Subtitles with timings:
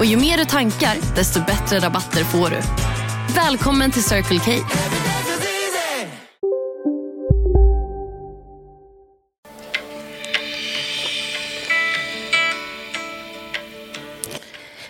[0.00, 2.60] Och ju mer du tankar, desto bättre rabatter får du.
[3.34, 4.50] Välkommen till Circle K.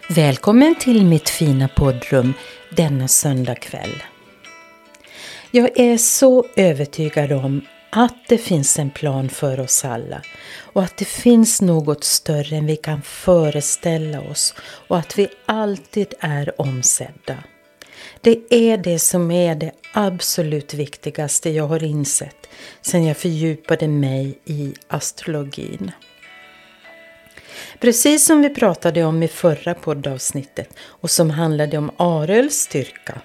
[0.08, 2.34] Välkommen till mitt fina poddrum
[2.76, 4.02] denna söndagkväll.
[5.50, 10.22] Jag är så övertygad om att det finns en plan för oss alla
[10.58, 14.54] och att det finns något större än vi kan föreställa oss
[14.88, 17.44] och att vi alltid är omsedda.
[18.20, 22.48] Det är det som är det absolut viktigaste jag har insett
[22.82, 25.92] sedan jag fördjupade mig i astrologin.
[27.80, 33.20] Precis som vi pratade om i förra poddavsnittet och som handlade om Aröls styrka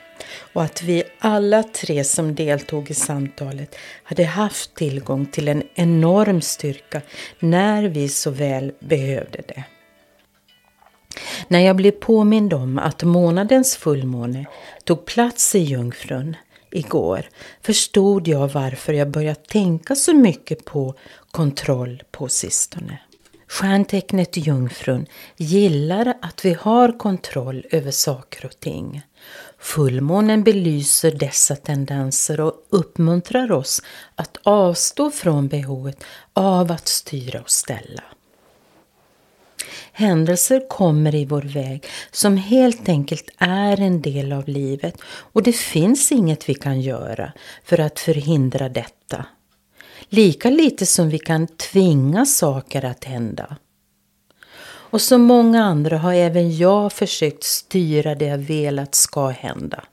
[0.54, 6.42] och att vi alla tre som deltog i samtalet hade haft tillgång till en enorm
[6.42, 7.02] styrka
[7.40, 9.64] när vi så väl behövde det.
[11.48, 14.46] När jag blev påmind om att månadens fullmåne
[14.84, 16.36] tog plats i Jungfrun
[16.72, 17.30] igår
[17.62, 20.96] förstod jag varför jag börjat tänka så mycket på
[21.32, 23.00] kontroll på sistone.
[23.56, 25.06] Stjärntecknet Jungfrun
[25.38, 29.02] gillar att vi har kontroll över saker och ting.
[29.60, 33.82] Fullmånen belyser dessa tendenser och uppmuntrar oss
[34.16, 38.04] att avstå från behovet av att styra och ställa.
[39.92, 45.56] Händelser kommer i vår väg som helt enkelt är en del av livet och det
[45.56, 47.34] finns inget vi kan göra
[47.64, 49.26] för att förhindra detta.
[50.10, 53.56] Lika lite som vi kan tvinga saker att hända.
[54.96, 59.84] Och som många andra har även jag försökt styra det jag velat ska hända.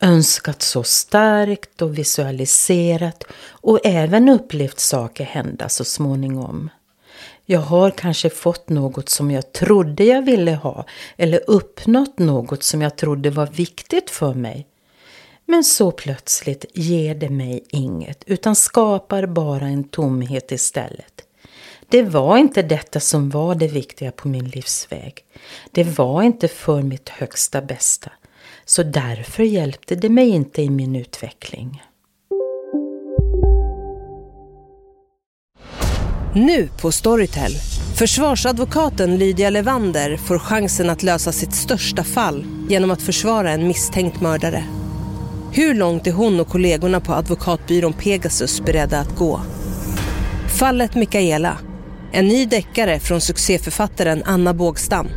[0.00, 6.70] Önskat så starkt och visualiserat och även upplevt saker hända så småningom.
[7.46, 12.82] Jag har kanske fått något som jag trodde jag ville ha eller uppnått något som
[12.82, 14.66] jag trodde var viktigt för mig.
[15.46, 21.24] Men så plötsligt ger det mig inget utan skapar bara en tomhet istället.
[21.88, 25.14] Det var inte detta som var det viktiga på min livsväg.
[25.70, 28.10] Det var inte för mitt högsta bästa.
[28.64, 31.82] Så därför hjälpte det mig inte i min utveckling.
[36.34, 37.52] Nu på Storytel.
[37.98, 44.20] Försvarsadvokaten Lydia Levander får chansen att lösa sitt största fall genom att försvara en misstänkt
[44.20, 44.64] mördare.
[45.54, 49.40] Hur långt är hon och kollegorna på advokatbyrån Pegasus beredda att gå?
[50.58, 51.58] Fallet Mikaela
[52.12, 55.08] en ny deckare från succéförfattaren Anna Bågstam.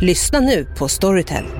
[0.00, 1.59] Lyssna nu på Storytel.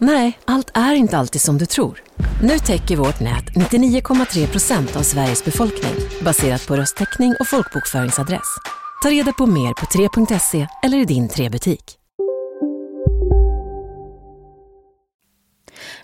[0.00, 2.02] Nej, allt är inte alltid som du tror.
[2.42, 5.94] Nu täcker vårt nät 99,3 procent av Sveriges befolkning
[6.24, 8.56] baserat på röstteckning och folkbokföringsadress.
[9.02, 11.98] Ta reda på mer på 3.se eller i din 3-butik.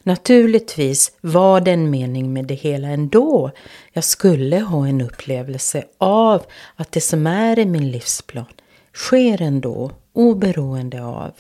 [0.03, 3.51] Naturligtvis var det en mening med det hela ändå.
[3.93, 6.43] Jag skulle ha en upplevelse av
[6.77, 8.47] att det som är i min livsplan
[8.95, 11.33] sker ändå, oberoende av.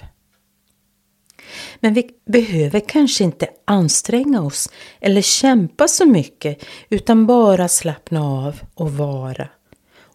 [1.81, 4.71] Men vi behöver kanske inte anstränga oss
[5.01, 9.49] eller kämpa så mycket utan bara slappna av och vara.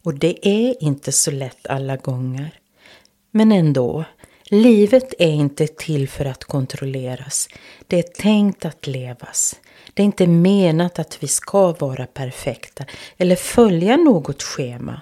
[0.03, 2.59] Och det är inte så lätt alla gånger.
[3.31, 4.05] Men ändå,
[4.51, 7.49] Livet är inte till för att kontrolleras.
[7.87, 9.55] Det är tänkt att levas.
[9.93, 12.85] Det är inte menat att vi ska vara perfekta
[13.17, 15.01] eller följa något schema.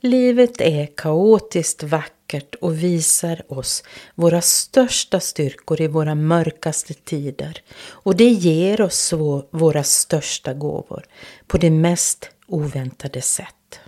[0.00, 3.82] Livet är kaotiskt vackert vackert och visar oss
[4.14, 7.62] våra största styrkor i våra mörkaste tider.
[8.04, 9.12] Och det ger oss
[9.50, 11.04] våra största gåvor
[11.46, 13.80] på det mest oväntade sätt.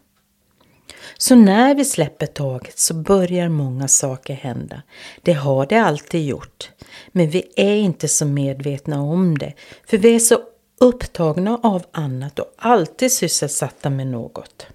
[1.18, 4.82] Så när vi släpper taget så börjar många saker hända.
[5.22, 6.70] Det har det alltid gjort.
[7.12, 9.54] Men vi är inte så medvetna om det.
[9.86, 10.38] För vi är så
[10.80, 14.66] upptagna av annat och alltid sysselsatta med något.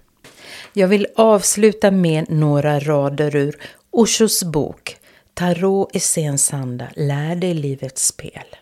[0.76, 3.60] Jag vill avsluta med några rader ur
[3.90, 4.96] Oshos bok
[5.34, 8.56] Tarot i sensanda, lär dig livets spel.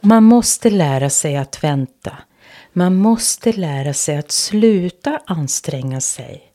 [0.00, 2.16] Man måste lära sig att vänta.
[2.72, 6.52] Man måste lära sig att sluta anstränga sig.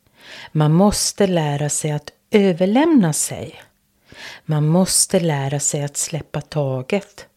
[0.51, 3.61] Man måste lära sig att överlämna sig.
[4.45, 7.27] Man måste lära sig att släppa taget.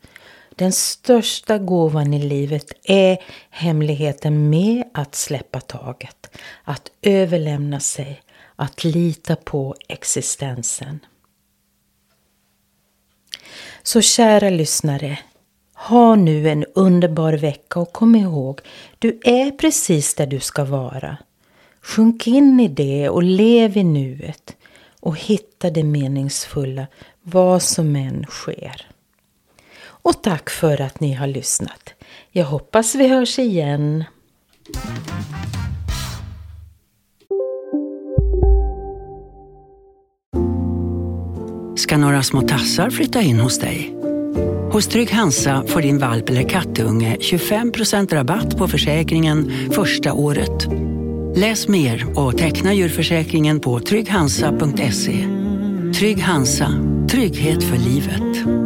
[0.58, 3.18] Den största gåvan i livet är
[3.50, 6.36] hemligheten med att släppa taget.
[6.64, 8.22] Att överlämna sig.
[8.56, 11.00] Att lita på existensen.
[13.82, 15.18] Så kära lyssnare,
[15.74, 18.60] ha nu en underbar vecka och kom ihåg,
[18.98, 21.16] du är precis där du ska vara.
[21.80, 24.56] Sjunk in i det och lev i nuet
[25.00, 26.86] och hitta det meningsfulla
[27.22, 28.95] vad som än sker.
[30.06, 31.94] Och tack för att ni har lyssnat.
[32.30, 34.04] Jag hoppas vi hörs igen.
[41.76, 43.94] Ska några små tassar flytta in hos dig?
[44.72, 50.66] Hos Trygg Hansa får din valp eller kattunge 25% rabatt på försäkringen första året.
[51.36, 55.28] Läs mer och teckna djurförsäkringen på trygghansa.se.
[55.98, 56.68] Trygg Hansa,
[57.10, 58.65] trygghet för livet.